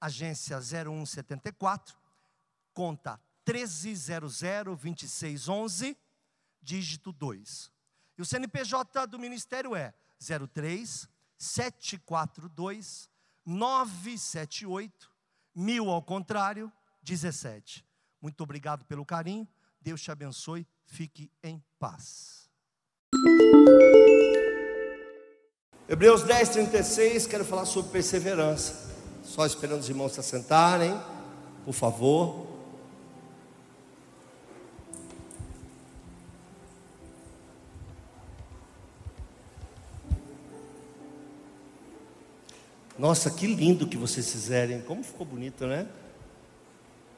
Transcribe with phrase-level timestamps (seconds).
[0.00, 1.96] agência 0174,
[2.72, 5.94] conta 13002611,
[6.62, 7.70] dígito 2.
[8.16, 9.92] E o CNPJ do Ministério é
[10.52, 11.06] 03
[11.36, 13.10] 742
[13.46, 15.12] 978
[15.54, 16.72] mil ao contrário
[17.02, 17.86] 17.
[18.20, 19.46] Muito obrigado pelo carinho.
[19.80, 20.66] Deus te abençoe.
[20.84, 22.50] Fique em paz.
[25.88, 28.87] Hebreus 10, 36, quero falar sobre perseverança.
[29.28, 30.98] Só esperando os irmãos se assentarem,
[31.62, 32.46] por favor.
[42.98, 44.80] Nossa, que lindo que vocês fizerem.
[44.80, 45.86] Como ficou bonito, né?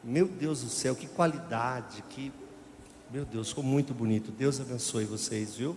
[0.02, 2.32] Meu Deus do céu, que qualidade, que
[3.08, 4.32] Meu Deus, ficou muito bonito.
[4.32, 5.76] Deus abençoe vocês, viu?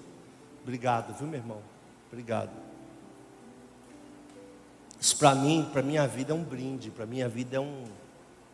[0.63, 1.61] Obrigado, viu, meu irmão?
[2.11, 2.72] Obrigado.
[5.03, 7.83] Isso para mim, para minha vida é um brinde, para minha vida é um,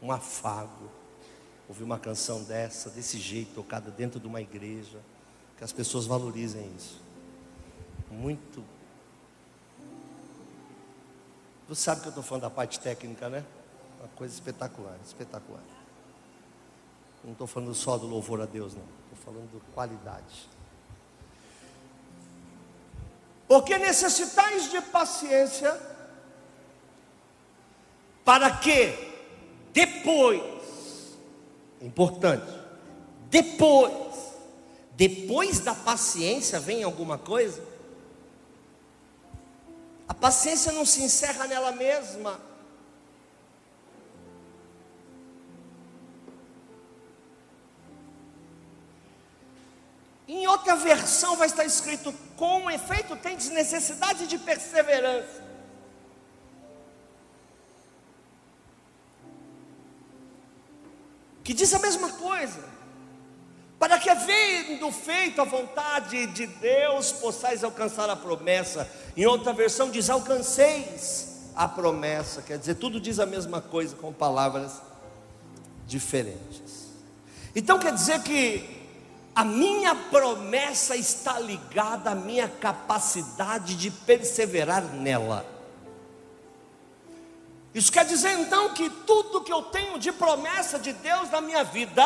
[0.01, 0.89] um afago.
[1.67, 4.97] Ouvir uma canção dessa, desse jeito, tocada dentro de uma igreja,
[5.55, 6.99] que as pessoas valorizem isso.
[8.09, 8.65] Muito.
[11.67, 13.45] Você sabe que eu estou falando da parte técnica, né?
[13.99, 15.61] Uma coisa espetacular, espetacular.
[17.23, 18.85] Não estou falando só do louvor a Deus, não.
[19.11, 20.49] Estou falando de qualidade.
[23.47, 25.98] Porque necessitais de paciência
[28.29, 28.93] para que
[29.73, 30.43] depois,
[31.81, 32.45] importante,
[33.27, 33.91] depois,
[34.91, 37.59] depois da paciência vem alguma coisa?
[40.07, 42.39] A paciência não se encerra nela mesma.
[50.27, 55.48] Em outra versão vai estar escrito: com efeito tem necessidade de perseverança.
[61.49, 62.63] Que diz a mesma coisa.
[63.79, 68.87] Para que, havendo feito a vontade de Deus, possais alcançar a promessa.
[69.17, 72.43] Em outra versão, diz: alcanceis a promessa.
[72.43, 74.79] Quer dizer, tudo diz a mesma coisa com palavras
[75.87, 76.89] diferentes.
[77.55, 78.85] Então, quer dizer que
[79.33, 85.43] a minha promessa está ligada à minha capacidade de perseverar nela.
[87.73, 91.63] Isso quer dizer então que tudo que eu tenho de promessa de Deus na minha
[91.63, 92.03] vida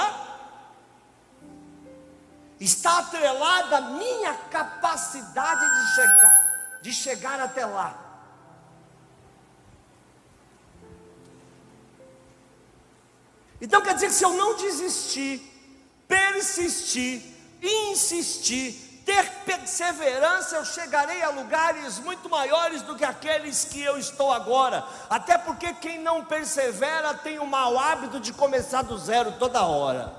[2.60, 8.00] está atrelada à minha capacidade de chegar, de chegar até lá.
[13.62, 15.42] Então quer dizer que se eu não desistir,
[16.06, 17.22] persistir,
[17.62, 24.32] insistir, ter perseverança, eu chegarei a lugares muito maiores do que aqueles que eu estou
[24.32, 24.86] agora.
[25.10, 30.14] Até porque quem não persevera tem o mau hábito de começar do zero toda hora.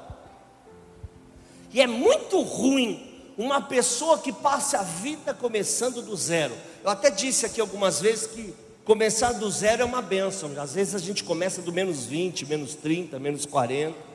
[1.72, 6.54] E é muito ruim uma pessoa que passe a vida começando do zero.
[6.82, 10.50] Eu até disse aqui algumas vezes que começar do zero é uma benção.
[10.60, 14.13] Às vezes a gente começa do menos 20, menos 30, menos 40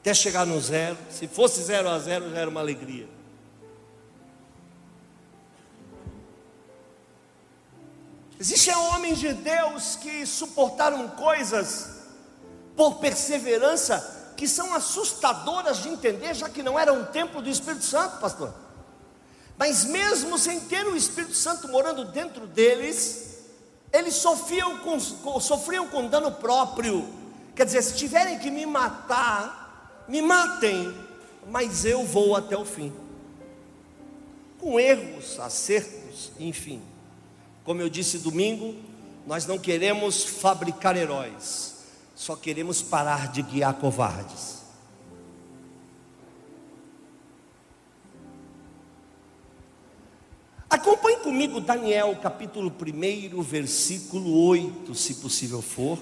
[0.00, 0.96] até chegar no zero.
[1.10, 3.08] Se fosse zero a zero, já era uma alegria.
[8.38, 11.90] Existem homens de Deus que suportaram coisas
[12.74, 17.84] por perseverança que são assustadoras de entender, já que não era um templo do Espírito
[17.84, 18.54] Santo, pastor.
[19.58, 23.40] Mas mesmo sem ter o Espírito Santo morando dentro deles,
[23.92, 24.98] eles sofriam com,
[25.38, 27.06] sofriam com dano próprio.
[27.54, 29.59] Quer dizer, se tiverem que me matar,
[30.10, 30.92] me matem,
[31.48, 32.92] mas eu vou até o fim.
[34.58, 36.82] Com erros, acertos, enfim.
[37.64, 38.74] Como eu disse domingo,
[39.24, 41.76] nós não queremos fabricar heróis,
[42.16, 44.58] só queremos parar de guiar covardes.
[50.68, 55.98] Acompanhe comigo Daniel capítulo 1, versículo 8, se possível for.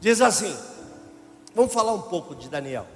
[0.00, 0.56] Diz assim:
[1.54, 2.86] vamos falar um pouco de Daniel.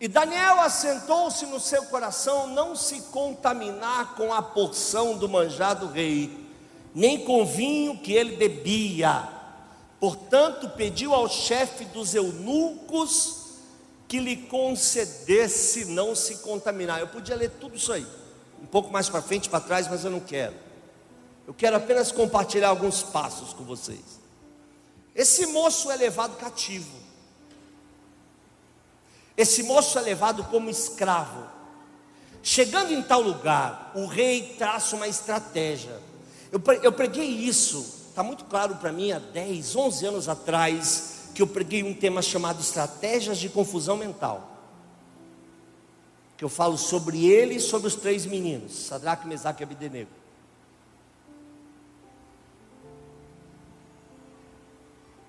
[0.00, 6.46] E Daniel assentou-se no seu coração não se contaminar com a porção do manjado rei,
[6.94, 9.28] nem com o vinho que ele bebia.
[9.98, 13.44] Portanto, pediu ao chefe dos eunucos
[14.06, 17.00] que lhe concedesse não se contaminar.
[17.00, 18.06] Eu podia ler tudo isso aí,
[18.60, 20.54] um pouco mais para frente, para trás, mas eu não quero.
[21.46, 24.23] Eu quero apenas compartilhar alguns passos com vocês.
[25.14, 27.04] Esse moço é levado cativo.
[29.36, 31.44] Esse moço é levado como escravo.
[32.42, 35.98] Chegando em tal lugar, o rei traça uma estratégia.
[36.52, 41.46] Eu, preguei isso, está muito claro para mim, há 10, 11 anos atrás, que eu
[41.46, 44.50] preguei um tema chamado Estratégias de Confusão Mental.
[46.36, 50.23] Que eu falo sobre ele e sobre os três meninos, Sadraque, Mesaque e Abidenego.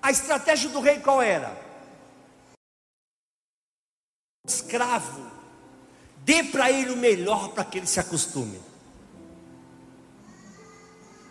[0.06, 1.52] A estratégia do rei qual era?
[4.46, 5.28] Escravo,
[6.18, 8.60] dê para ele o melhor para que ele se acostume.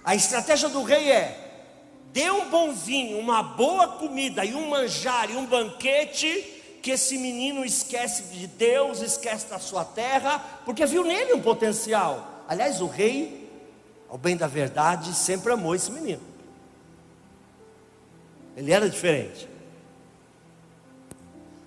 [0.03, 1.69] A estratégia do rei é:
[2.11, 6.41] dê um bom vinho, uma boa comida e um manjar e um banquete,
[6.83, 12.43] que esse menino esquece de Deus, esquece da sua terra, porque viu nele um potencial.
[12.45, 13.49] Aliás, o rei,
[14.09, 16.34] ao bem da verdade, sempre amou esse menino.
[18.55, 19.49] Ele era diferente.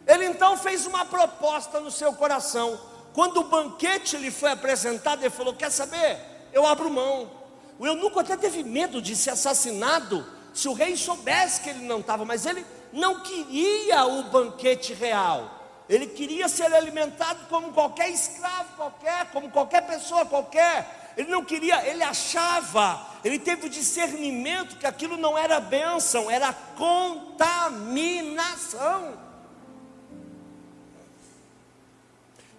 [0.07, 2.81] Ele então fez uma proposta no seu coração.
[3.13, 6.19] Quando o banquete lhe foi apresentado, ele falou: Quer saber?
[6.53, 7.31] Eu abro mão.
[7.79, 12.01] O eunuco até teve medo de ser assassinado se o rei soubesse que ele não
[12.01, 15.59] estava, mas ele não queria o banquete real.
[15.89, 20.98] Ele queria ser alimentado como qualquer escravo qualquer, como qualquer pessoa qualquer.
[21.19, 26.53] Ele não queria, ele achava, ele teve o discernimento que aquilo não era bênção, era
[26.53, 29.19] contaminação.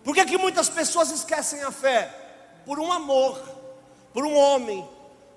[0.04, 2.14] Por que, que muitas pessoas esquecem a fé?
[2.66, 3.42] Por um amor,
[4.14, 4.86] por um homem,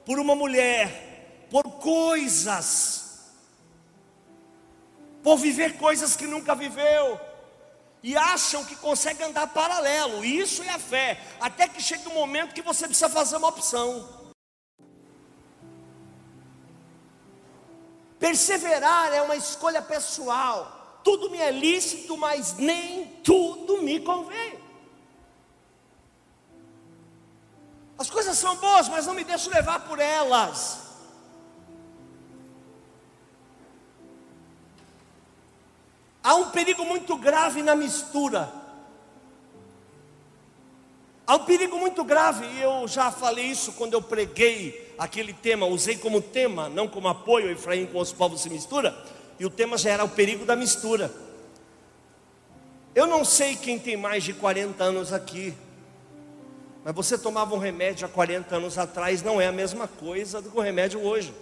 [0.05, 3.31] por uma mulher, por coisas,
[5.23, 7.21] por viver coisas que nunca viveu,
[8.03, 12.55] e acham que conseguem andar paralelo, isso é a fé, até que chega um momento
[12.55, 14.23] que você precisa fazer uma opção.
[18.19, 24.61] Perseverar é uma escolha pessoal, tudo me é lícito, mas nem tudo me convém.
[27.99, 30.92] As coisas são boas, mas não me deixo levar por elas.
[36.23, 38.53] Há um perigo muito grave na mistura.
[41.27, 45.67] Há um perigo muito grave, e eu já falei isso quando eu preguei aquele tema,
[45.67, 48.97] usei como tema, não como apoio, Efraim com os povos se mistura,
[49.39, 51.13] e o tema já era o perigo da mistura.
[52.95, 55.55] Eu não sei quem tem mais de 40 anos aqui,
[56.85, 60.51] mas você tomava um remédio há 40 anos atrás, não é a mesma coisa do
[60.51, 61.33] que o remédio hoje.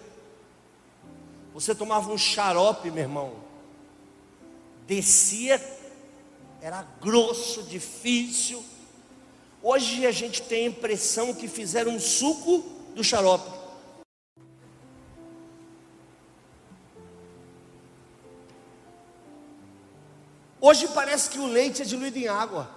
[1.53, 3.33] Você tomava um xarope, meu irmão,
[4.91, 5.63] descia,
[6.61, 8.61] era grosso, difícil.
[9.63, 12.65] Hoje a gente tem a impressão que fizeram um suco
[12.97, 13.49] do xarope.
[20.61, 22.69] Hoje parece que o leite é diluído em água.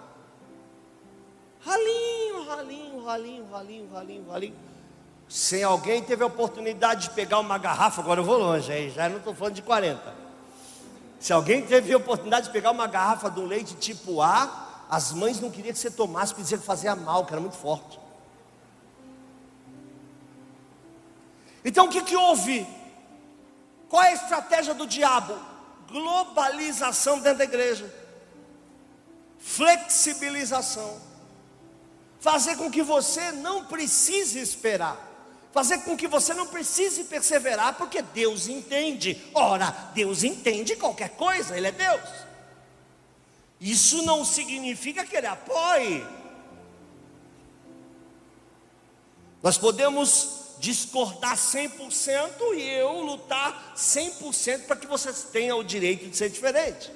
[1.61, 4.55] Ralinho, ralinho, ralinho, ralinho, ralinho, ralinho.
[5.27, 9.09] Se alguém teve a oportunidade de pegar uma garrafa, agora eu vou longe, aí já
[9.09, 10.22] não estou falando de 40.
[11.23, 15.39] Se alguém teve a oportunidade de pegar uma garrafa do leite tipo A, as mães
[15.39, 17.97] não queriam que você tomasse, porque diziam que fazia mal, que era muito forte.
[21.63, 22.67] Então o que, que houve?
[23.87, 25.33] Qual é a estratégia do diabo?
[25.87, 27.89] Globalização dentro da igreja,
[29.39, 30.99] flexibilização,
[32.19, 35.12] fazer com que você não precise esperar
[35.53, 39.23] fazer com que você não precise perseverar, porque Deus entende.
[39.35, 42.09] Ora, Deus entende qualquer coisa, Ele é Deus.
[43.61, 46.03] Isso não significa que Ele apoie.
[49.43, 56.17] Nós podemos discordar 100% e eu lutar 100% para que vocês tenham o direito de
[56.17, 56.91] ser diferente,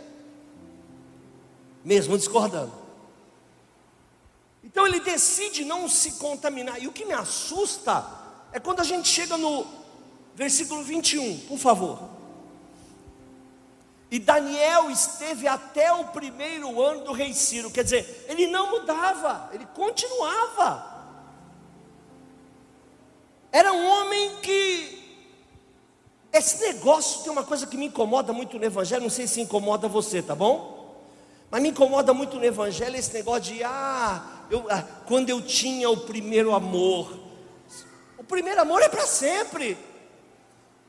[1.83, 2.73] mesmo discordando.
[4.63, 8.16] Então ele decide não se contaminar, e o que me assusta
[8.51, 9.65] é quando a gente chega no
[10.35, 12.17] versículo 21, por favor.
[14.09, 19.49] E Daniel esteve até o primeiro ano do rei Ciro, quer dizer, ele não mudava,
[19.51, 20.95] ele continuava.
[23.51, 24.97] Era um homem que
[26.31, 29.87] esse negócio tem uma coisa que me incomoda muito no Evangelho, não sei se incomoda
[29.87, 30.77] você, tá bom?
[31.49, 35.89] Mas me incomoda muito no Evangelho esse negócio de, ah, eu, ah quando eu tinha
[35.89, 37.26] o primeiro amor.
[38.27, 39.77] Primeiro amor é para sempre.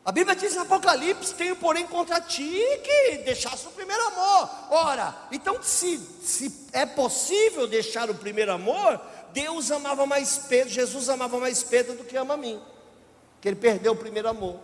[0.04, 4.50] A Bíblia diz em Apocalipse: Tenho, porém, contra ti que deixasse o primeiro amor.
[4.70, 9.00] Ora, então, se, se é possível deixar o primeiro amor,
[9.32, 12.60] Deus amava mais Pedro, Jesus amava mais Pedro do que ama a mim,
[13.40, 14.58] que ele perdeu o primeiro amor.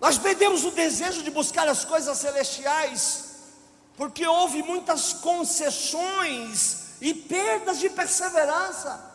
[0.00, 3.36] Nós perdemos o desejo de buscar as coisas celestiais,
[3.96, 9.12] porque houve muitas concessões e perdas de perseverança.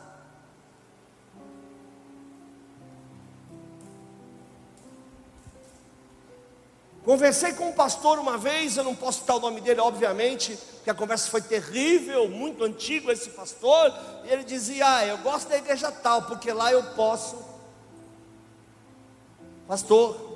[7.03, 10.91] Conversei com um pastor uma vez, eu não posso citar o nome dele, obviamente, porque
[10.91, 13.91] a conversa foi terrível, muito antigo esse pastor,
[14.23, 17.43] e ele dizia: Ah, eu gosto da igreja tal, porque lá eu posso.
[19.67, 20.28] Pastor,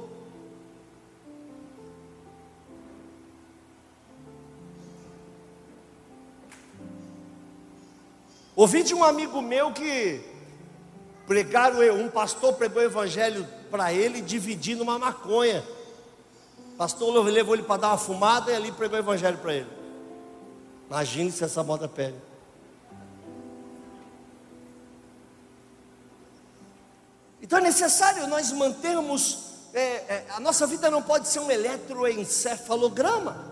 [8.56, 10.22] Ouvi de um amigo meu que
[11.26, 15.64] pregaram, um pastor pregou o evangelho para ele dividindo uma maconha.
[16.74, 19.70] O pastor levou ele para dar uma fumada e ali pregou o evangelho para ele.
[20.88, 22.22] Imagine se essa moda pega.
[27.42, 29.40] Então é necessário nós mantermos,
[29.74, 33.52] é, é, a nossa vida não pode ser um eletroencefalograma.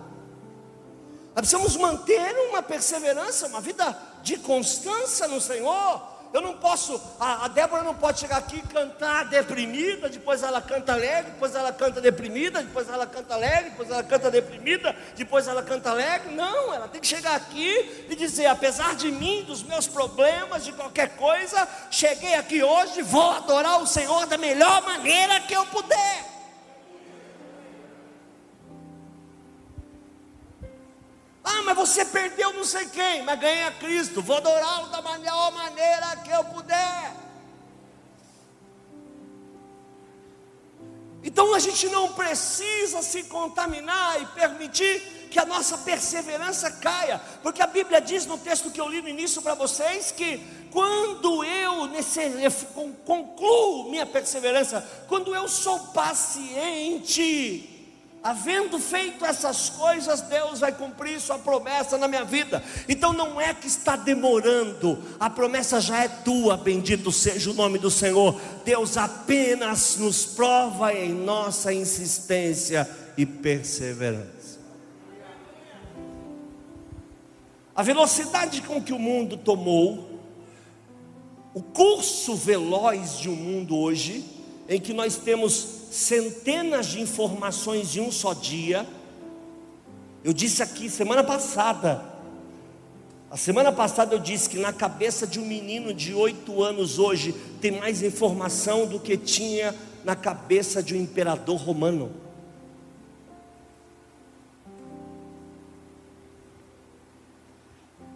[1.35, 6.11] Nós precisamos manter uma perseverança, uma vida de constância no Senhor.
[6.33, 10.61] Eu não posso, a, a Débora não pode chegar aqui e cantar deprimida, depois ela
[10.61, 15.47] canta alegre, depois ela canta deprimida, depois ela canta alegre, depois ela canta deprimida, depois
[15.49, 16.33] ela canta alegre.
[16.33, 20.71] Não, ela tem que chegar aqui e dizer: apesar de mim, dos meus problemas, de
[20.71, 26.30] qualquer coisa, cheguei aqui hoje, vou adorar o Senhor da melhor maneira que eu puder.
[31.73, 34.21] Mas você perdeu não sei quem, mas ganhei a Cristo.
[34.21, 37.13] Vou adorá-lo da melhor maneira que eu puder.
[41.23, 47.61] Então a gente não precisa se contaminar e permitir que a nossa perseverança caia, porque
[47.61, 51.89] a Bíblia diz no texto que eu li no início para vocês que quando eu
[53.05, 57.70] concluo minha perseverança, quando eu sou paciente,
[58.23, 62.63] Havendo feito essas coisas, Deus vai cumprir Sua promessa na minha vida.
[62.87, 67.79] Então não é que está demorando, a promessa já é tua, bendito seja o nome
[67.79, 68.39] do Senhor.
[68.63, 72.87] Deus apenas nos prova em nossa insistência
[73.17, 74.59] e perseverança.
[77.75, 80.19] A velocidade com que o mundo tomou,
[81.55, 84.23] o curso veloz de um mundo hoje,
[84.71, 88.87] em que nós temos centenas de informações em um só dia.
[90.23, 92.01] Eu disse aqui semana passada,
[93.29, 97.35] a semana passada eu disse que na cabeça de um menino de oito anos hoje
[97.59, 99.75] tem mais informação do que tinha
[100.05, 102.09] na cabeça de um imperador romano.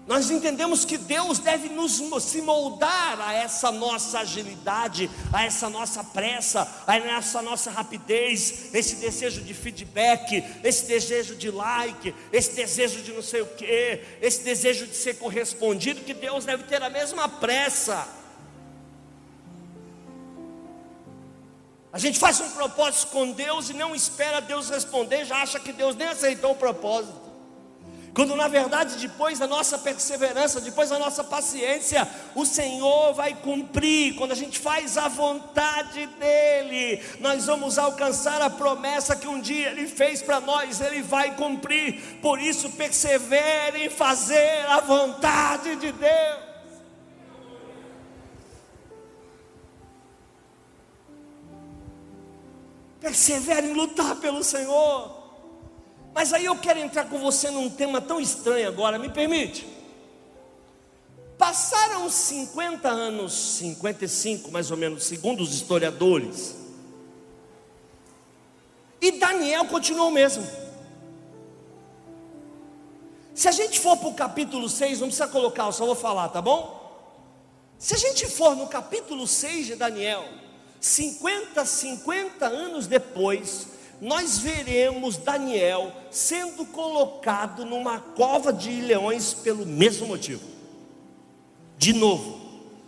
[0.07, 6.03] Nós entendemos que Deus deve nos se moldar a essa nossa agilidade, a essa nossa
[6.03, 13.01] pressa, a essa nossa rapidez, esse desejo de feedback, esse desejo de like, esse desejo
[13.01, 16.89] de não sei o que, esse desejo de ser correspondido, que Deus deve ter a
[16.89, 18.07] mesma pressa.
[21.91, 25.73] A gente faz um propósito com Deus e não espera Deus responder, já acha que
[25.73, 27.24] Deus nem aceitou o propósito.
[28.15, 34.15] Quando na verdade, depois da nossa perseverança, depois da nossa paciência, o Senhor vai cumprir.
[34.15, 39.69] Quando a gente faz a vontade dEle, nós vamos alcançar a promessa que um dia
[39.69, 42.19] Ele fez para nós, Ele vai cumprir.
[42.21, 46.39] Por isso, persevere em fazer a vontade de Deus.
[53.01, 55.24] Persevere em lutar pelo Senhor.
[56.15, 59.67] Mas aí eu quero entrar com você num tema tão estranho agora, me permite?
[61.37, 66.55] Passaram 50 anos, 55 mais ou menos, segundo os historiadores,
[69.01, 70.47] e Daniel continuou o mesmo.
[73.33, 76.29] Se a gente for para o capítulo 6, não precisa colocar, eu só vou falar,
[76.29, 76.81] tá bom?
[77.77, 80.23] Se a gente for no capítulo 6 de Daniel,
[80.79, 90.07] 50, 50 anos depois, nós veremos Daniel sendo colocado numa cova de leões pelo mesmo
[90.07, 90.43] motivo.
[91.77, 92.39] De novo,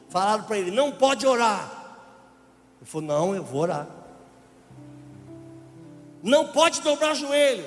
[0.09, 1.99] falaram para ele: não pode orar,
[2.79, 3.87] Ele falou: Não, eu vou orar.
[6.21, 7.65] Não pode dobrar o joelho.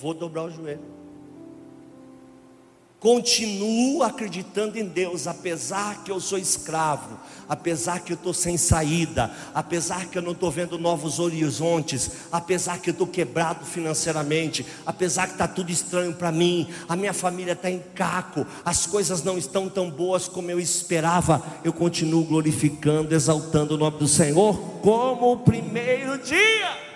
[0.00, 1.01] Vou dobrar o joelho.
[3.02, 7.18] Continuo acreditando em Deus, apesar que eu sou escravo,
[7.48, 12.78] apesar que eu estou sem saída, apesar que eu não estou vendo novos horizontes, apesar
[12.78, 17.54] que eu estou quebrado financeiramente, apesar que está tudo estranho para mim, a minha família
[17.54, 23.12] está em caco, as coisas não estão tão boas como eu esperava, eu continuo glorificando,
[23.12, 26.91] exaltando o nome do Senhor como o primeiro dia.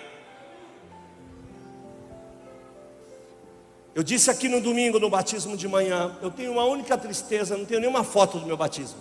[3.97, 7.65] Eu disse aqui no domingo, no batismo de manhã, eu tenho uma única tristeza, não
[7.65, 8.99] tenho nenhuma foto do meu batismo.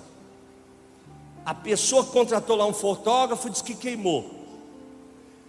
[1.45, 4.31] A pessoa contratou lá um fotógrafo disse que queimou.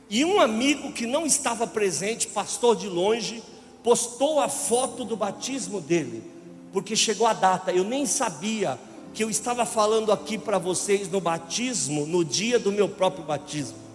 [0.09, 3.41] E um amigo que não estava presente, pastor de longe,
[3.81, 6.29] postou a foto do batismo dele,
[6.73, 7.71] porque chegou a data.
[7.71, 8.77] Eu nem sabia
[9.13, 13.86] que eu estava falando aqui para vocês no batismo, no dia do meu próprio batismo.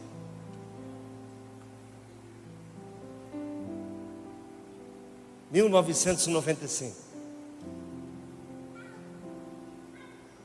[5.52, 6.97] 1995.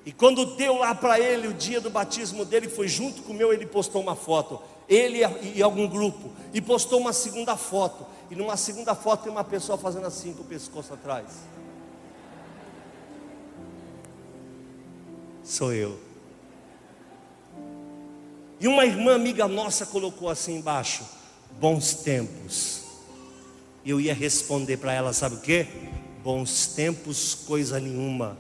[0.05, 3.35] E quando deu lá para ele o dia do batismo dele, foi junto com o
[3.35, 4.61] meu, ele postou uma foto.
[4.87, 5.19] Ele
[5.55, 6.31] e algum grupo.
[6.53, 8.05] E postou uma segunda foto.
[8.29, 11.25] E numa segunda foto tem uma pessoa fazendo assim com o pescoço atrás.
[15.43, 15.99] Sou eu.
[18.59, 21.05] E uma irmã amiga nossa colocou assim embaixo:
[21.59, 22.76] bons tempos
[23.91, 25.65] eu ia responder para ela, sabe o que?
[26.23, 28.37] Bons tempos, coisa nenhuma.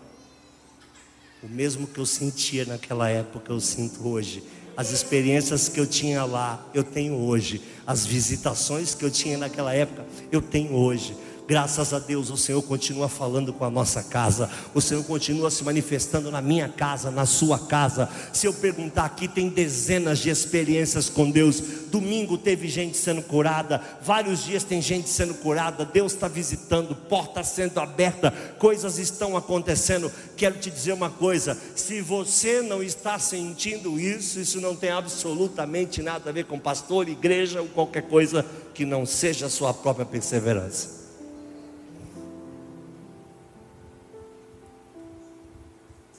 [1.41, 4.43] O mesmo que eu sentia naquela época, eu sinto hoje.
[4.75, 7.61] As experiências que eu tinha lá, eu tenho hoje.
[7.85, 11.15] As visitações que eu tinha naquela época, eu tenho hoje.
[11.47, 15.63] Graças a Deus, o Senhor continua falando com a nossa casa, o Senhor continua se
[15.63, 18.09] manifestando na minha casa, na sua casa.
[18.33, 21.63] Se eu perguntar aqui, tem dezenas de experiências com Deus.
[21.89, 25.85] Domingo teve gente sendo curada, vários dias tem gente sendo curada.
[25.85, 28.29] Deus está visitando, porta sendo aberta,
[28.59, 30.11] coisas estão acontecendo.
[30.35, 36.01] Quero te dizer uma coisa: se você não está sentindo isso, isso não tem absolutamente
[36.01, 40.05] nada a ver com pastor, igreja ou qualquer coisa que não seja a sua própria
[40.05, 40.96] perseverança.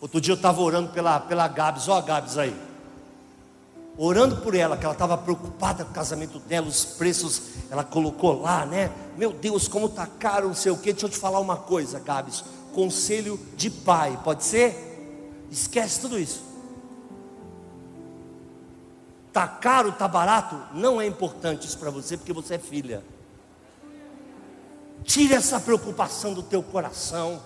[0.00, 2.54] Outro dia eu estava orando pela, pela Gabs, ó a Gabs aí.
[3.96, 8.40] Orando por ela, que ela estava preocupada com o casamento dela, os preços, ela colocou
[8.40, 8.92] lá, né?
[9.16, 10.92] Meu Deus, como está caro, não sei o quê.
[10.92, 12.44] Deixa eu te falar uma coisa, Gabs.
[12.72, 15.46] Conselho de pai, pode ser?
[15.50, 16.44] Esquece tudo isso.
[19.32, 20.56] Tá caro, tá barato?
[20.74, 23.02] Não é importante isso para você, porque você é filha.
[25.02, 27.40] Tire essa preocupação do teu coração.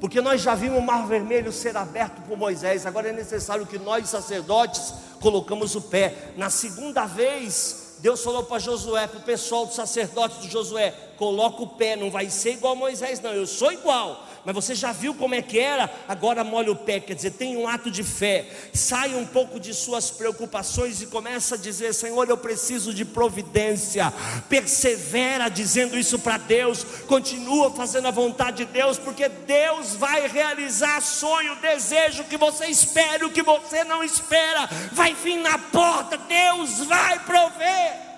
[0.00, 3.78] Porque nós já vimos o mar vermelho ser aberto por Moisés, agora é necessário que
[3.78, 6.32] nós, sacerdotes, colocamos o pé.
[6.36, 11.62] Na segunda vez, Deus falou para Josué, para o pessoal do sacerdote de Josué: coloca
[11.62, 15.12] o pé, não vai ser igual Moisés, não, eu sou igual, mas você já viu
[15.12, 18.48] como é que era, agora molha o pé, quer dizer, tem um ato de fé,
[18.72, 24.10] sai um pouco de suas preocupações e começa a dizer: Senhor, eu preciso de providência,
[24.48, 31.02] persevera dizendo isso para Deus, continua fazendo a vontade de Deus, porque Deus vai realizar
[31.02, 36.78] sonho, desejo que você espere, o que você não espera, vai vir na porta, Deus
[36.86, 38.09] vai prover.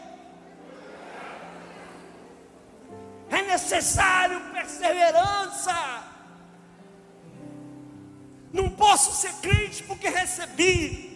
[3.33, 5.75] É necessário perseverança.
[8.53, 11.11] Não posso ser crente porque recebi.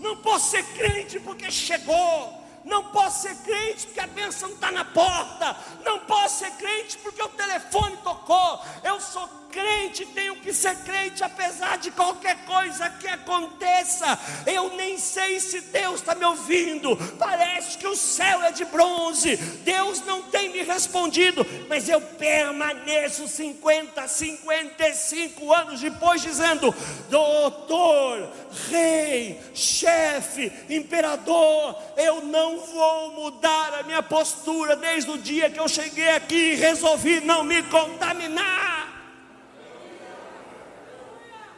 [0.00, 2.46] Não posso ser crente porque chegou.
[2.64, 5.56] Não posso ser crente porque a bênção está na porta.
[5.84, 8.62] Não posso ser crente porque o telefone tocou.
[8.84, 14.18] Eu sou crente, tenho que ser crente apesar de qualquer coisa que aconteça.
[14.46, 16.96] Eu nem sei se Deus está me ouvindo.
[17.18, 19.36] Parece que o céu é de bronze.
[19.36, 26.74] Deus não tem me respondido, mas eu permaneço 50, 55 anos depois dizendo:
[27.08, 28.30] Doutor,
[28.70, 35.68] Rei, chefe, imperador, eu não vou mudar a minha postura desde o dia que eu
[35.68, 38.95] cheguei aqui e resolvi não me contaminar.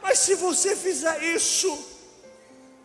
[0.01, 1.77] Mas se você fizer isso,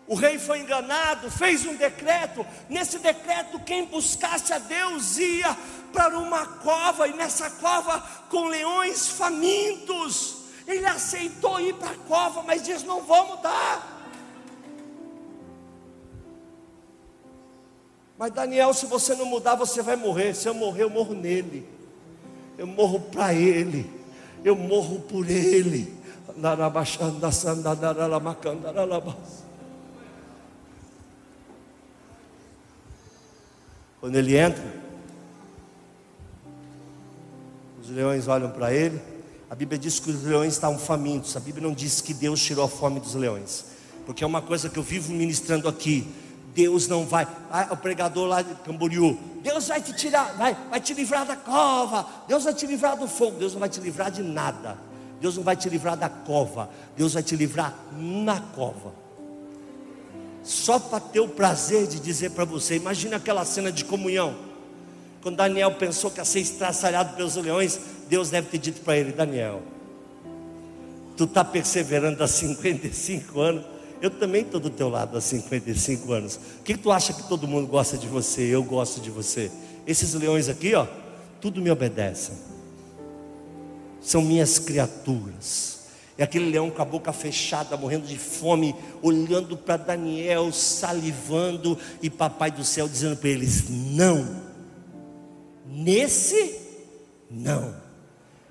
[0.06, 2.44] o rei foi enganado, fez um decreto.
[2.68, 5.56] Nesse decreto, quem buscasse a Deus ia
[5.92, 10.44] para uma cova, e nessa cova com leões famintos.
[10.66, 13.94] Ele aceitou ir para a cova, mas diz: Não vou mudar.
[18.18, 20.34] Mas Daniel, se você não mudar, você vai morrer.
[20.34, 21.68] Se eu morrer, eu morro nele.
[22.56, 23.90] Eu morro para ele.
[24.44, 25.92] Eu morro por ele.
[34.00, 34.62] Quando ele entra,
[37.80, 39.00] os leões olham para ele.
[39.48, 41.36] A Bíblia diz que os leões estavam famintos.
[41.36, 43.66] A Bíblia não diz que Deus tirou a fome dos leões.
[44.04, 46.06] Porque é uma coisa que eu vivo ministrando aqui.
[46.54, 47.26] Deus não vai.
[47.50, 51.36] Ah, o pregador lá de Camboriú, Deus vai te tirar, vai, vai te livrar da
[51.36, 54.78] cova, Deus vai te livrar do fogo, Deus não vai te livrar de nada.
[55.24, 58.92] Deus não vai te livrar da cova, Deus vai te livrar na cova.
[60.42, 64.36] Só para ter o prazer de dizer para você, imagine aquela cena de comunhão.
[65.22, 69.12] Quando Daniel pensou que ia ser estraçalhado pelos leões, Deus deve ter dito para ele:
[69.12, 69.62] Daniel,
[71.16, 73.64] tu está perseverando há 55 anos,
[74.02, 76.38] eu também estou do teu lado há 55 anos.
[76.60, 78.42] O que, que tu acha que todo mundo gosta de você?
[78.42, 79.50] Eu gosto de você.
[79.86, 80.86] Esses leões aqui, ó,
[81.40, 82.34] tudo me obedecem.
[84.04, 85.74] São minhas criaturas.
[86.16, 92.08] E aquele leão com a boca fechada, morrendo de fome, olhando para Daniel, salivando, e
[92.08, 94.42] papai do céu dizendo para eles: Não,
[95.66, 96.60] nesse,
[97.28, 97.82] não.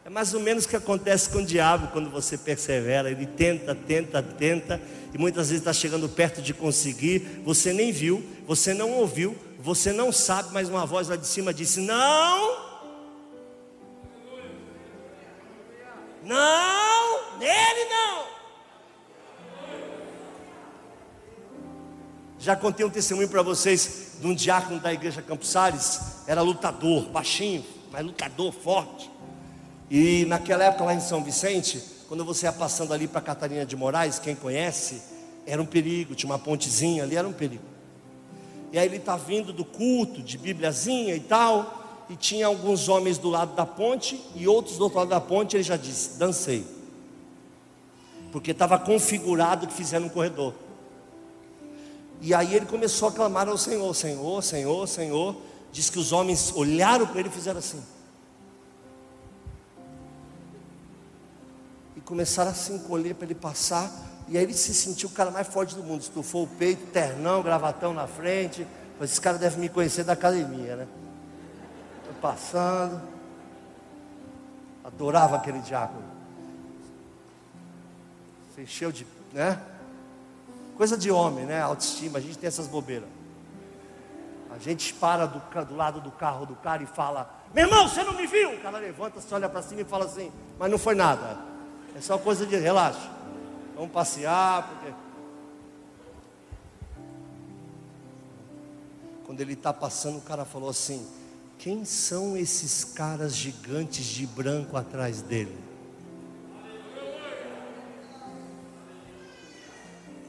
[0.06, 3.10] É mais ou menos o que acontece com o diabo quando você persevera.
[3.10, 4.82] Ele tenta, tenta, tenta,
[5.14, 7.42] e muitas vezes está chegando perto de conseguir.
[7.46, 11.54] Você nem viu, você não ouviu, você não sabe, mas uma voz lá de cima
[11.54, 12.73] disse: Não,
[16.24, 18.24] não, nele não.
[22.40, 27.10] Já contei um testemunho para vocês de um diácono da igreja Campos Sales, era lutador,
[27.10, 29.10] baixinho, mas lutador forte.
[29.90, 33.76] E naquela época lá em São Vicente, quando você ia passando ali para Catarina de
[33.76, 35.02] Moraes, quem conhece,
[35.46, 37.64] era um perigo, tinha uma pontezinha ali, era um perigo.
[38.72, 43.18] E aí ele está vindo do culto, de Bibliazinha e tal, e tinha alguns homens
[43.18, 46.66] do lado da ponte e outros do outro lado da ponte, ele já disse: dancei.
[48.32, 50.54] Porque estava configurado que fizeram um corredor.
[52.22, 55.36] E aí ele começou a clamar ao Senhor: Senhor, Senhor, Senhor.
[55.72, 57.82] Diz que os homens olharam para ele e fizeram assim.
[62.06, 63.92] começaram a se encolher para ele passar.
[64.28, 66.02] E aí ele se sentiu o cara mais forte do mundo.
[66.02, 68.66] Estufou o peito, ternão, gravatão na frente.
[69.02, 70.88] Esse cara deve me conhecer da academia, né?
[72.24, 73.02] Passando.
[74.82, 76.06] Adorava aquele diácono.
[78.56, 79.62] Se encheu de, né?
[80.78, 81.62] Coisa de homem, né?
[81.62, 83.10] Autoestima, a gente tem essas bobeiras.
[84.50, 88.06] A gente para do, do lado do carro do cara e fala: Meu irmão, você
[88.06, 88.54] não me viu?
[88.54, 91.38] O cara levanta, se olha para cima e fala assim: Mas não foi nada.
[91.94, 93.12] É só coisa de relaxa.
[93.76, 94.94] Vamos passear, porque.
[99.26, 101.06] Quando ele está passando, o cara falou assim:
[101.64, 105.56] Quem são esses caras gigantes de branco atrás dele?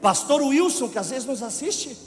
[0.01, 1.97] Pastor Wilson, que às vezes nos assiste,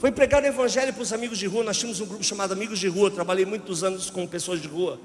[0.00, 1.62] foi pregar o evangelho para os amigos de rua.
[1.62, 3.12] Nós tínhamos um grupo chamado Amigos de Rua.
[3.12, 4.98] Trabalhei muitos anos com pessoas de rua.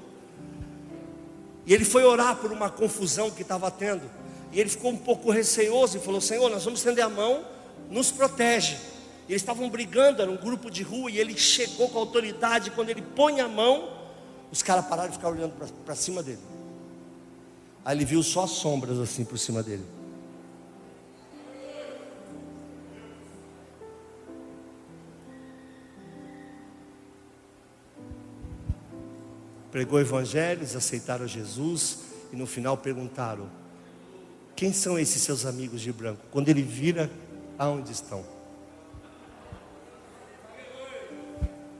[1.64, 4.02] E ele foi orar por uma confusão que estava tendo.
[4.50, 7.44] E ele ficou um pouco receoso e falou: Senhor, nós vamos estender a mão,
[7.88, 8.76] nos protege.
[9.28, 12.70] E eles estavam brigando, era um grupo de rua, e ele chegou com autoridade.
[12.70, 13.88] Quando ele põe a mão,
[14.52, 15.52] os caras pararam de ficar olhando
[15.84, 16.38] para cima dele.
[17.84, 19.84] Aí ele viu só sombras assim por cima dele.
[29.76, 31.98] pregou evangelhos, aceitaram Jesus
[32.32, 33.46] e no final perguntaram:
[34.54, 36.22] Quem são esses seus amigos de branco?
[36.30, 37.10] Quando ele vira,
[37.58, 38.35] aonde estão?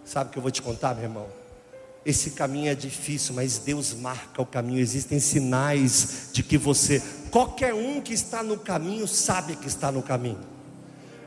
[0.06, 1.26] Sabe o que eu vou te contar, meu irmão?
[2.04, 4.80] Esse caminho é difícil, mas Deus marca o caminho.
[4.80, 10.02] Existem sinais de que você, qualquer um que está no caminho, sabe que está no
[10.02, 10.56] caminho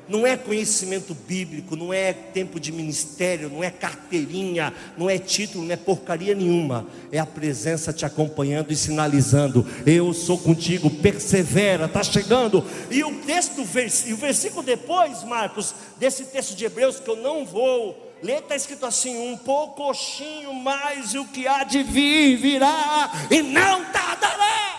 [0.10, 5.64] não é conhecimento bíblico, não é tempo de ministério, não é carteirinha, não é título,
[5.64, 6.88] não é porcaria nenhuma.
[7.12, 12.66] É a presença te acompanhando e sinalizando: eu sou contigo, persevera, está chegando.
[12.90, 18.09] E o texto, o versículo depois, Marcos, desse texto de Hebreus que eu não vou
[18.22, 23.86] ler, está escrito assim: um poucochinho mais o que há de vir virá e não
[23.86, 24.70] tardará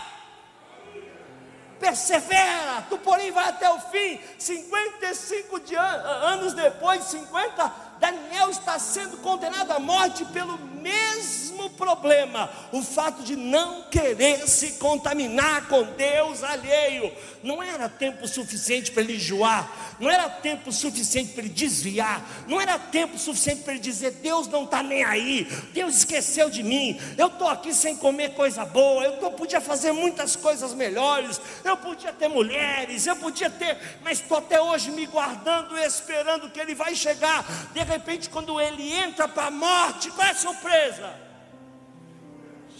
[1.81, 4.19] persevera, tu porém vai até o fim.
[4.37, 11.69] 55 de an anos depois, 50, Daniel está sendo condenado à morte pelo mesmo mesmo
[11.71, 17.11] problema, o fato de não querer se contaminar com Deus alheio.
[17.43, 22.59] Não era tempo suficiente para ele enjoar, não era tempo suficiente para ele desviar, não
[22.61, 25.43] era tempo suficiente para ele dizer: Deus não está nem aí,
[25.73, 29.91] Deus esqueceu de mim, eu estou aqui sem comer coisa boa, eu tô, podia fazer
[29.91, 35.05] muitas coisas melhores, eu podia ter mulheres, eu podia ter, mas estou até hoje me
[35.07, 37.43] guardando e esperando que ele vai chegar.
[37.73, 41.30] De repente, quando ele entra para a morte, qual é a surpresa?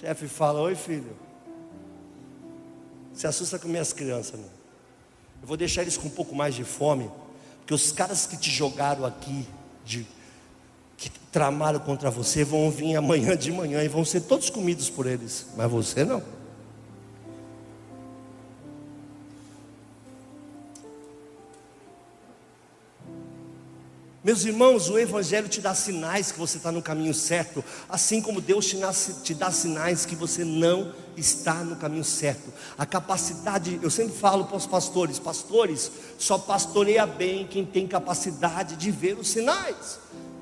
[0.01, 1.15] Chefe fala: Oi filho,
[3.13, 4.49] se assusta com minhas crianças, meu.
[5.41, 7.09] Eu vou deixar eles com um pouco mais de fome,
[7.59, 9.47] porque os caras que te jogaram aqui,
[9.85, 10.07] de,
[10.97, 15.05] que tramaram contra você, vão vir amanhã de manhã e vão ser todos comidos por
[15.05, 16.23] eles, mas você não.
[24.23, 28.39] Meus irmãos, o Evangelho te dá sinais que você está no caminho certo, assim como
[28.39, 28.71] Deus
[29.23, 32.53] te dá sinais que você não está no caminho certo.
[32.77, 38.75] A capacidade, eu sempre falo para os pastores: pastores, só pastoreia bem quem tem capacidade
[38.75, 39.97] de ver os sinais.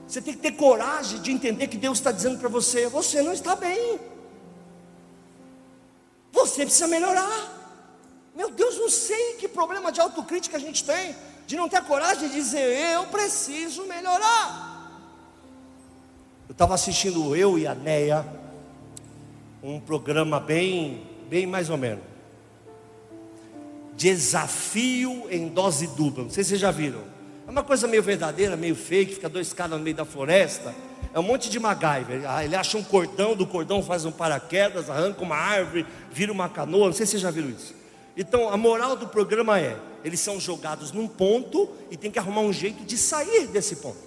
[0.05, 3.31] Você tem que ter coragem de entender que Deus está dizendo para você: você não
[3.31, 3.97] está bem,
[6.33, 7.57] você precisa melhorar.
[8.35, 11.15] Meu Deus, não sei que problema de autocrítica a gente tem
[11.49, 14.87] de não ter coragem de dizer, eu preciso melhorar.
[16.47, 18.23] Eu estava assistindo eu e a Neia,
[19.63, 22.03] um programa bem, bem mais ou menos.
[23.95, 26.25] Desafio em dose dupla.
[26.25, 27.01] Não sei se vocês já viram.
[27.47, 30.75] É uma coisa meio verdadeira, meio fake, fica dois caras no meio da floresta.
[31.11, 32.29] É um monte de MacGyver.
[32.29, 36.47] Ah, ele acha um cordão, do cordão faz um paraquedas, arranca uma árvore, vira uma
[36.47, 36.85] canoa.
[36.85, 37.73] Não sei se vocês já viram isso.
[38.15, 42.41] Então, a moral do programa é: eles são jogados num ponto e tem que arrumar
[42.41, 43.97] um jeito de sair desse ponto.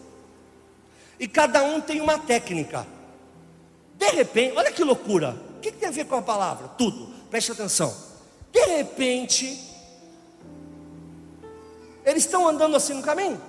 [1.18, 2.86] E cada um tem uma técnica.
[3.96, 5.36] De repente, olha que loucura.
[5.56, 6.68] O que, tem a ver com a palavra?
[6.68, 7.14] Tudo.
[7.30, 7.94] Preste atenção.
[8.50, 9.70] De repente,
[12.04, 13.40] eles estão andando assim no caminho.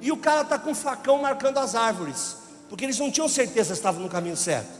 [0.00, 2.36] E o cara está com um facão marcando as árvores.
[2.68, 4.78] Porque eles não tinham certeza se estavam no caminho certo.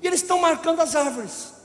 [0.00, 1.57] E eles estão marcando as árvores.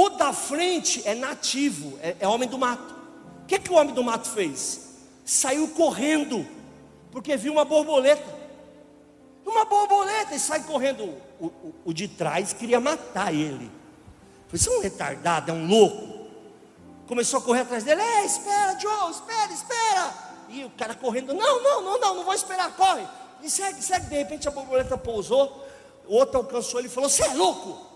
[0.00, 2.94] O da frente é nativo, é, é homem do mato.
[3.42, 4.96] O que, que o homem do mato fez?
[5.26, 6.48] Saiu correndo,
[7.12, 8.34] porque viu uma borboleta.
[9.44, 11.04] Uma borboleta e sai correndo.
[11.38, 13.70] O, o, o de trás queria matar ele.
[14.48, 16.30] Foi é um retardado, é um louco.
[17.06, 18.00] Começou a correr atrás dele.
[18.00, 20.14] Ei, espera, Joe, espera, espera.
[20.48, 23.06] E o cara correndo, não, não, não, não, não vou esperar, corre.
[23.42, 24.06] E segue, segue.
[24.06, 25.62] De repente a borboleta pousou.
[26.08, 27.89] O outro alcançou ele e falou: Você é louco?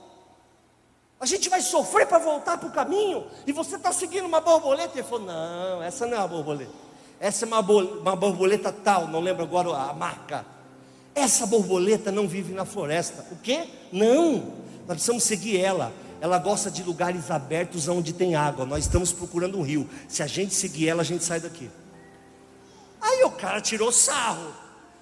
[1.24, 3.24] A gente vai sofrer para voltar para o caminho.
[3.46, 4.98] E você está seguindo uma borboleta.
[4.98, 6.70] Ele falou: Não, essa não é uma borboleta.
[7.18, 10.44] Essa é uma, uma borboleta tal, não lembro agora a marca.
[11.14, 13.24] Essa borboleta não vive na floresta.
[13.32, 13.66] O quê?
[13.90, 14.52] Não.
[14.80, 15.90] Nós precisamos seguir ela.
[16.20, 18.66] Ela gosta de lugares abertos onde tem água.
[18.66, 19.88] Nós estamos procurando um rio.
[20.06, 21.70] Se a gente seguir ela, a gente sai daqui.
[23.00, 24.52] Aí o cara tirou sarro.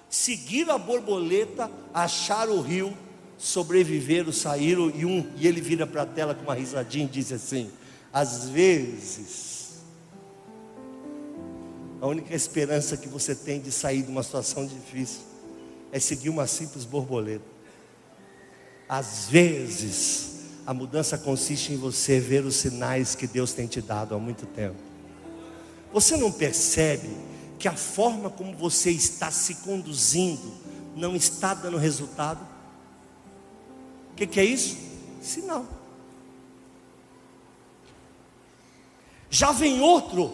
[0.09, 2.97] Seguiram a borboleta, acharam o rio,
[3.43, 7.29] sobreviveram, saíram e um e ele vira para a tela com uma risadinha e diz
[7.33, 7.69] assim:
[8.11, 9.81] às vezes
[11.99, 15.21] a única esperança que você tem de sair de uma situação difícil
[15.91, 17.43] é seguir uma simples borboleta.
[18.87, 20.31] Às vezes
[20.65, 24.45] a mudança consiste em você ver os sinais que Deus tem te dado há muito
[24.45, 24.79] tempo.
[25.91, 27.09] Você não percebe
[27.59, 30.53] que a forma como você está se conduzindo
[30.95, 32.52] não está dando resultado?
[34.13, 34.77] O que, que é isso?
[35.21, 35.65] Sinal.
[39.29, 40.31] Já vem outro,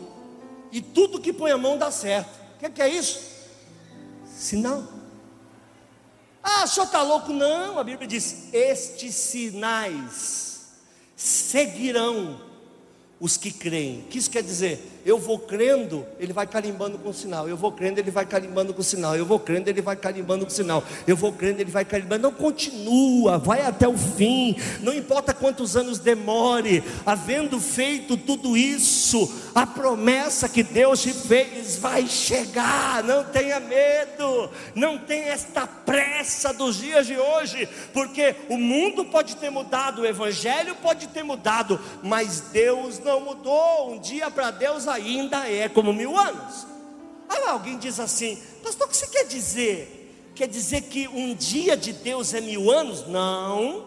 [0.72, 2.30] e tudo que põe a mão dá certo.
[2.56, 3.22] O que, que é isso?
[4.26, 4.84] Sinal.
[6.44, 7.32] Ah, o senhor está louco?
[7.32, 10.68] Não, a Bíblia diz: estes sinais
[11.16, 12.49] seguirão
[13.20, 14.00] os que creem.
[14.00, 15.00] O que isso quer dizer?
[15.06, 17.50] Eu vou crendo, ele vai carimbando com o sinal.
[17.50, 19.16] Eu vou crendo, ele vai carimbando com o sinal.
[19.16, 20.84] Eu vou crendo, ele vai carimbando com o sinal.
[21.08, 22.24] Eu vou crendo, ele vai carimbando.
[22.24, 24.56] Não continua, vai até o fim.
[24.82, 26.84] Não importa quantos anos demore.
[27.06, 33.04] Havendo feito tudo isso, a promessa que Deus te fez vai chegar.
[33.04, 34.50] Não tenha medo.
[34.76, 40.06] Não tenha esta pressa dos dias de hoje, porque o mundo pode ter mudado, o
[40.06, 43.92] evangelho pode ter mudado, mas Deus não mudou.
[43.92, 46.68] Um dia para Deus ainda é como mil anos.
[47.30, 50.32] Aí alguém diz assim, pastor, o que você quer dizer?
[50.36, 53.08] Quer dizer que um dia de Deus é mil anos?
[53.08, 53.86] Não.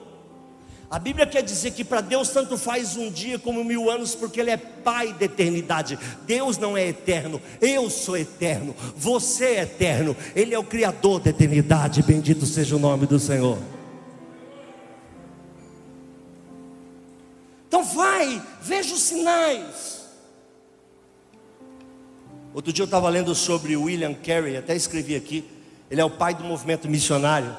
[0.91, 4.39] A Bíblia quer dizer que para Deus tanto faz um dia como mil anos, porque
[4.39, 5.99] Ele é Pai da eternidade.
[6.27, 11.31] Deus não é eterno, eu sou eterno, você é eterno, Ele é o Criador da
[11.31, 12.03] eternidade.
[12.03, 13.57] Bendito seja o nome do Senhor.
[17.73, 20.03] Então vai, veja os sinais.
[22.53, 25.43] Outro dia eu estava lendo sobre William Carey, até escrevi aqui.
[25.91, 27.57] Ele é o pai do movimento missionário.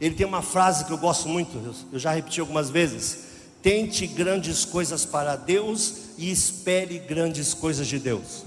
[0.00, 3.26] Ele tem uma frase que eu gosto muito, eu já repeti algumas vezes:
[3.62, 8.44] tente grandes coisas para Deus e espere grandes coisas de Deus.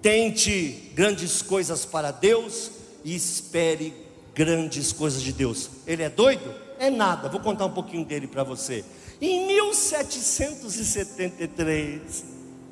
[0.00, 2.70] Tente grandes coisas para Deus
[3.04, 3.92] e espere
[4.34, 5.68] grandes coisas de Deus.
[5.86, 6.54] Ele é doido?
[6.78, 7.28] É nada.
[7.28, 8.82] Vou contar um pouquinho dele para você.
[9.20, 12.24] Em 1773,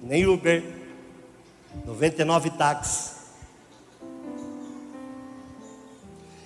[0.03, 0.65] nem Uber,
[1.85, 3.19] 99 táxis.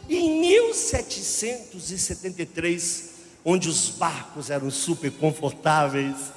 [0.08, 3.10] Em 1773,
[3.44, 6.32] onde os barcos eram super confortáveis,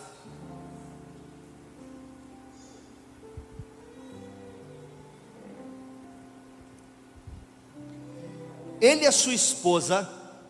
[8.79, 10.07] ele e a sua esposa,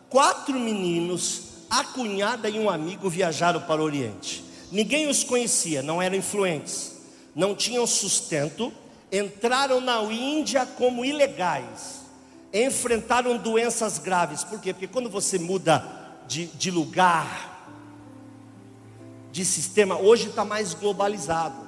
[0.09, 4.43] quatro meninos, a cunhada e um amigo viajaram para o Oriente.
[4.71, 6.93] Ninguém os conhecia, não eram influentes,
[7.35, 8.73] não tinham sustento,
[9.11, 12.05] entraram na Índia como ilegais
[12.63, 14.43] enfrentaram doenças graves.
[14.43, 14.71] Por quê?
[14.71, 15.83] Porque quando você muda
[16.27, 17.51] de, de lugar,
[19.31, 21.65] de sistema, hoje está mais globalizado.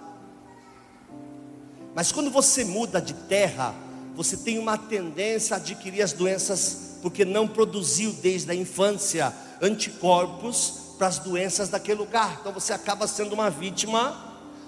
[1.93, 3.75] Mas quando você muda de terra,
[4.15, 10.95] você tem uma tendência a adquirir as doenças, porque não produziu desde a infância anticorpos
[10.97, 12.37] para as doenças daquele lugar.
[12.39, 14.15] Então você acaba sendo uma vítima.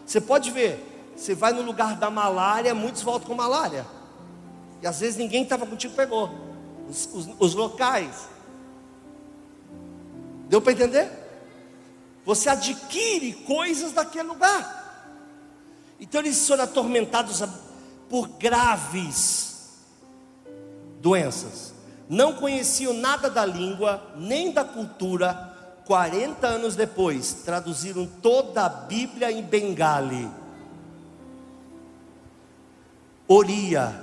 [0.06, 3.86] Você pode ver, você vai no lugar da malária, muitos voltam com malária.
[4.82, 6.30] E às vezes ninguém estava contigo pegou.
[6.90, 8.28] Os, os, os locais.
[10.48, 11.12] Deu para entender?
[12.26, 14.78] Você adquire coisas daquele lugar.
[16.00, 17.44] Então eles foram atormentados
[18.10, 19.50] por graves
[21.02, 21.74] doenças.
[22.10, 25.46] Não conheciam nada da língua, nem da cultura.
[25.86, 30.30] 40 anos depois, traduziram toda a Bíblia em Bengali.
[33.28, 34.00] Oria,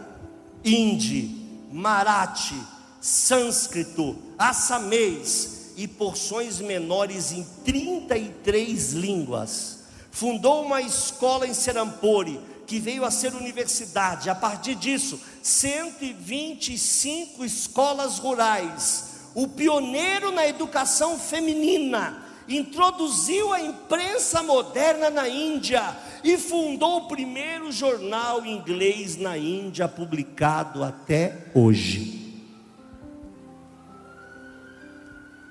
[0.65, 2.61] hindi, marathi,
[3.01, 9.81] sânscrito, assamês e porções menores em 33 línguas.
[10.11, 14.29] Fundou uma escola em Serampore, que veio a ser universidade.
[14.29, 19.17] A partir disso, 125 escolas rurais.
[19.35, 27.71] O pioneiro na educação feminina introduziu a imprensa moderna na Índia e fundou o primeiro
[27.71, 32.25] jornal inglês na Índia, publicado até hoje.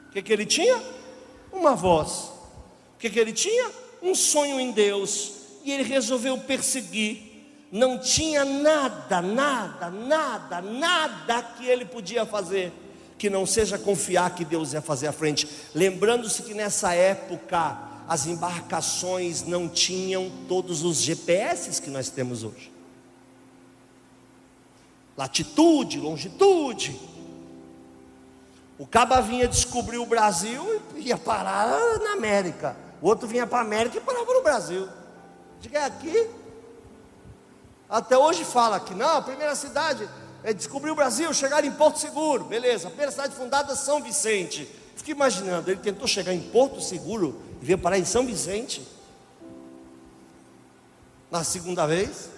[0.10, 0.82] O que, que ele tinha?
[1.52, 2.32] Uma voz.
[2.96, 3.70] O que, que ele tinha?
[4.02, 5.35] Um sonho em Deus.
[5.66, 7.34] E ele resolveu perseguir.
[7.70, 12.72] Não tinha nada, nada, nada, nada que ele podia fazer
[13.18, 15.48] que não seja confiar que Deus ia fazer à frente.
[15.74, 22.72] Lembrando-se que nessa época as embarcações não tinham todos os GPS que nós temos hoje.
[25.18, 27.00] Latitude, longitude.
[28.78, 32.76] O caba vinha descobrir o Brasil e ia parar na América.
[33.02, 34.88] O outro vinha para a América e parava no Brasil.
[35.66, 36.30] Diga é aqui.
[37.90, 40.08] Até hoje fala que não, a primeira cidade
[40.44, 42.86] é, descobriu o Brasil, chegaram em Porto Seguro, beleza.
[42.86, 44.70] A primeira cidade fundada São Vicente.
[44.96, 48.88] Fique imaginando, ele tentou chegar em Porto Seguro e veio parar em São Vicente.
[51.32, 52.30] Na segunda vez.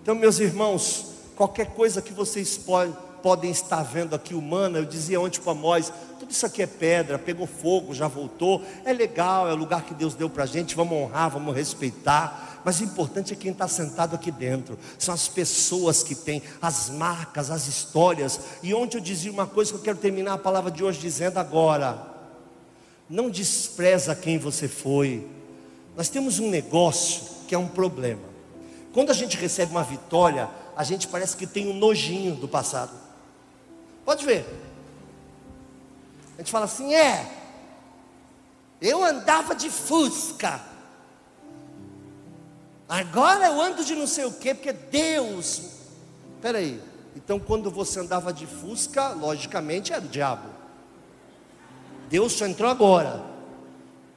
[0.00, 5.18] Então, meus irmãos, qualquer coisa que vocês podem, podem estar vendo aqui humana, eu dizia
[5.18, 9.54] ontem para Amós, tudo isso aqui é pedra, pegou fogo, já voltou, é legal, é
[9.54, 13.32] o lugar que Deus deu para a gente, vamos honrar, vamos respeitar, mas o importante
[13.32, 18.38] é quem está sentado aqui dentro, são as pessoas que têm as marcas, as histórias.
[18.62, 21.38] E ontem eu dizia uma coisa que eu quero terminar a palavra de hoje dizendo
[21.38, 22.06] agora:
[23.08, 25.26] não despreza quem você foi.
[25.96, 28.34] Nós temos um negócio que é um problema.
[28.92, 33.03] Quando a gente recebe uma vitória, a gente parece que tem um nojinho do passado.
[34.04, 34.44] Pode ver.
[36.34, 37.30] A gente fala assim: é,
[38.80, 40.60] eu andava de Fusca.
[42.88, 45.62] Agora eu ando de não sei o quê, porque Deus.
[46.36, 46.80] Espera aí.
[47.16, 50.48] Então, quando você andava de Fusca, logicamente era o diabo.
[52.10, 53.22] Deus só entrou agora.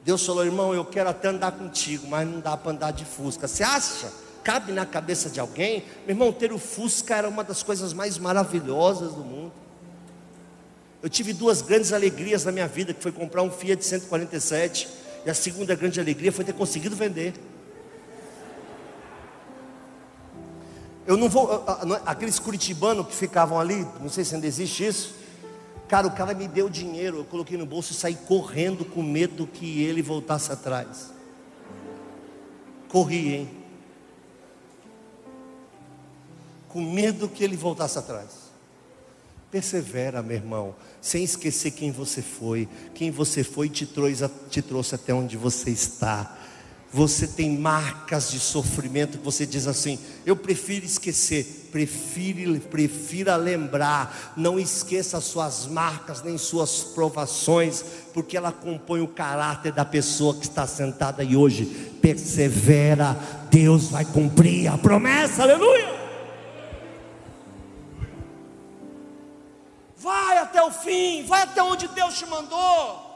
[0.04, 3.48] Deus falou, irmão, eu quero até andar contigo, mas não dá para andar de Fusca.
[3.48, 4.12] Você acha?
[4.42, 5.84] Cabe na cabeça de alguém?
[6.06, 9.52] Meu irmão, ter o Fusca era uma das coisas mais maravilhosas do mundo.
[11.02, 14.88] Eu tive duas grandes alegrias na minha vida, que foi comprar um Fiat 147,
[15.24, 17.34] e a segunda grande alegria foi ter conseguido vender.
[21.06, 21.64] Eu não vou,
[22.04, 25.14] aqueles curitibanos que ficavam ali, não sei se ainda existe isso.
[25.88, 29.46] Cara, o cara me deu dinheiro, eu coloquei no bolso e saí correndo com medo
[29.46, 31.10] que ele voltasse atrás.
[32.88, 33.50] Corri, hein?
[36.68, 38.47] Com medo que ele voltasse atrás.
[39.50, 42.68] Persevera, meu irmão, sem esquecer quem você foi.
[42.94, 46.36] Quem você foi te trouxe, te trouxe até onde você está.
[46.92, 54.34] Você tem marcas de sofrimento que você diz assim: eu prefiro esquecer, prefiro, prefira lembrar.
[54.36, 57.82] Não esqueça suas marcas nem suas provações,
[58.12, 61.64] porque ela compõe o caráter da pessoa que está sentada aí hoje.
[62.02, 63.18] Persevera,
[63.50, 65.97] Deus vai cumprir a promessa, aleluia.
[70.68, 73.06] O fim, vai até onde Deus te mandou.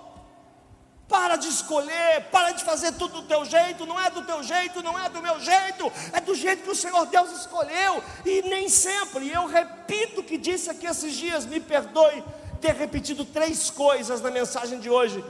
[1.08, 4.82] Para de escolher, para de fazer tudo do teu jeito, não é do teu jeito,
[4.82, 8.68] não é do meu jeito, é do jeito que o Senhor Deus escolheu, e nem
[8.68, 12.24] sempre, eu repito o que disse aqui esses dias, me perdoe
[12.62, 15.22] ter repetido três coisas na mensagem de hoje,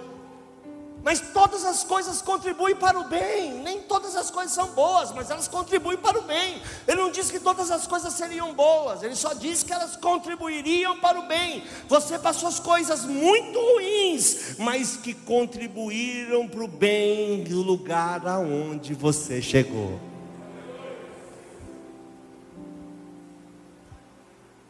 [1.05, 3.55] mas todas as coisas contribuem para o bem.
[3.55, 6.63] Nem todas as coisas são boas, mas elas contribuem para o bem.
[6.87, 10.99] Ele não disse que todas as coisas seriam boas, ele só disse que elas contribuiriam
[11.01, 11.65] para o bem.
[11.89, 18.95] Você passou as coisas muito ruins, mas que contribuíram para o bem do lugar aonde
[18.95, 19.99] você chegou.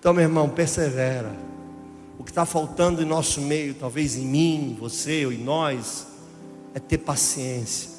[0.01, 1.33] Então, meu irmão, persevera.
[2.19, 6.07] O que está faltando em nosso meio, talvez em mim, você ou em nós,
[6.75, 7.91] é ter paciência.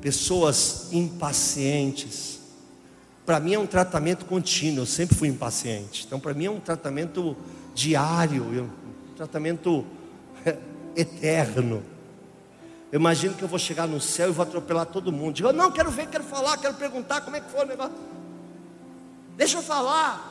[0.00, 2.40] Pessoas impacientes.
[3.26, 6.04] Para mim é um tratamento contínuo, eu sempre fui impaciente.
[6.06, 7.36] Então, para mim é um tratamento
[7.74, 9.84] diário, um tratamento
[10.96, 11.82] eterno.
[12.90, 15.34] Eu imagino que eu vou chegar no céu e vou atropelar todo mundo.
[15.34, 17.96] Digo, não, quero ver, quero falar, quero perguntar como é que foi o negócio.
[19.36, 20.29] Deixa eu falar.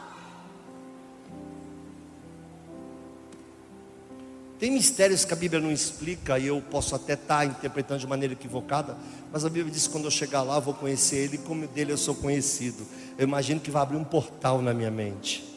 [4.60, 8.08] Tem mistérios que a Bíblia não explica e eu posso até estar tá interpretando de
[8.08, 8.98] maneira equivocada,
[9.32, 11.94] mas a Bíblia diz que quando eu chegar lá eu vou conhecer Ele como dele
[11.94, 12.86] eu sou conhecido.
[13.18, 15.48] Eu imagino que vai abrir um portal na minha mente.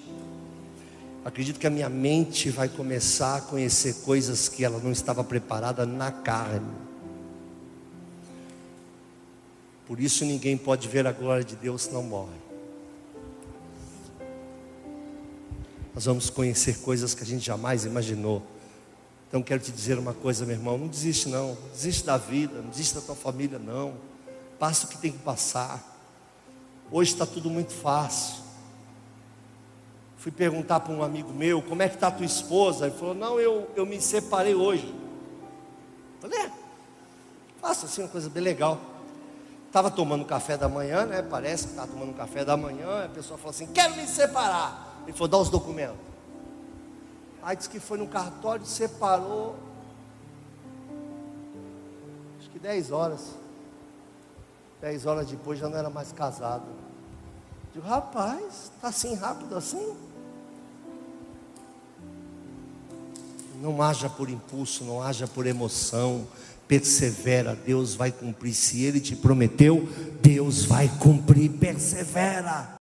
[1.25, 5.85] Acredito que a minha mente vai começar a conhecer coisas que ela não estava preparada
[5.85, 6.73] na carne.
[9.85, 12.41] Por isso ninguém pode ver a glória de Deus não morre.
[15.93, 18.52] Nós vamos conhecer coisas que a gente jamais imaginou.
[19.33, 22.69] Então quero te dizer uma coisa, meu irmão, não desiste não, desiste da vida, não
[22.69, 23.95] desiste da tua família não.
[24.59, 25.83] Passa o que tem que passar.
[26.91, 28.43] Hoje está tudo muito fácil.
[30.19, 32.89] Fui perguntar para um amigo meu, como é que está a tua esposa?
[32.89, 34.95] Ele falou, não, eu, eu me separei hoje.
[36.21, 36.51] Falei, é,
[37.59, 38.79] faça assim uma coisa bem legal.
[39.67, 41.23] Estava tomando café da manhã, né?
[41.23, 45.03] Parece que estava tomando café da manhã, a pessoa falou assim, quero me separar.
[45.05, 46.12] Ele falou, dá os documentos.
[47.43, 49.57] Aí disse que foi no cartório, separou.
[52.39, 53.35] Acho que 10 horas.
[54.81, 56.67] 10 horas depois já não era mais casado.
[57.73, 59.97] Digo, rapaz, está assim rápido assim?
[63.61, 66.27] Não haja por impulso, não haja por emoção.
[66.69, 68.55] Persevera, Deus vai cumprir.
[68.55, 69.89] Se Ele te prometeu,
[70.21, 71.51] Deus vai cumprir.
[71.51, 72.82] Persevera.